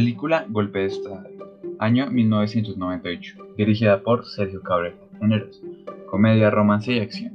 [0.00, 1.24] Película Golpe de Estado,
[1.78, 5.60] año 1998, dirigida por Sergio Cabrera, géneros,
[6.06, 7.34] comedia, romance y acción.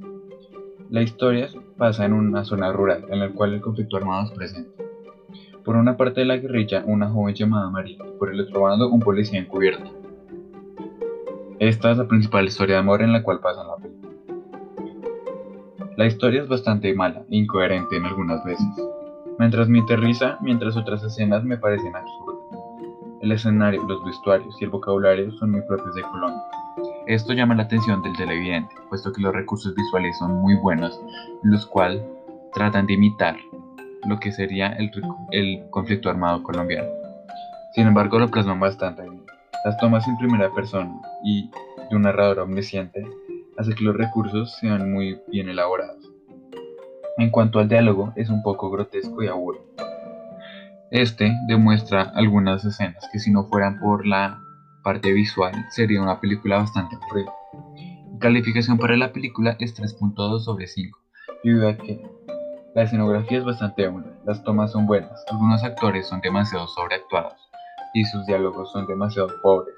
[0.89, 1.47] La historia
[1.77, 4.71] pasa en una zona rural en la cual el conflicto armado es presente.
[5.63, 8.99] Por una parte de la guerrilla, una joven llamada María, por el otro bando, un
[8.99, 9.91] policía encubierto.
[11.59, 14.11] Esta es la principal historia de amor en la cual pasa la película.
[15.97, 18.65] La historia es bastante mala e incoherente en algunas veces,
[19.37, 22.34] mientras me aterriza, mientras otras escenas me parecen absurdas.
[23.25, 26.43] El escenario, los vestuarios y el vocabulario son muy propios de Colombia.
[27.07, 31.01] Esto llama la atención del televidente, puesto que los recursos visuales son muy buenos,
[31.41, 32.03] los cuales
[32.53, 33.35] tratan de imitar
[34.07, 34.91] lo que sería el,
[35.71, 36.87] conflicto armado colombiano.
[37.73, 39.25] Sin embargo, lo plasman bastante bien.
[39.65, 41.49] Las tomas en primera persona y
[41.89, 43.07] de un narrador omnisciente
[43.57, 46.11] hace que los recursos sean muy bien elaborados.
[47.17, 49.84] En cuanto al diálogo, es un poco grotesco y aburrido.
[50.91, 54.39] Este demuestra algunas escenas que si no fueran por la
[54.83, 57.33] parte visual sería una película bastante aburrida.
[58.19, 60.99] calificación para la película es 3.2 sobre 5,
[61.43, 62.01] debido a que
[62.75, 67.49] la escenografía es bastante buena, las tomas son buenas, algunos actores son demasiado sobreactuados
[67.95, 69.75] y sus diálogos son demasiado pobres.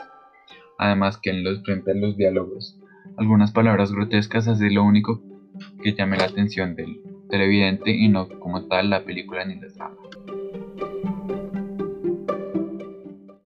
[0.78, 2.78] Además que en los frente los diálogos,
[3.18, 5.22] algunas palabras grotescas es lo único
[5.81, 9.96] que llame la atención del televidente y no como tal la película ni la trama.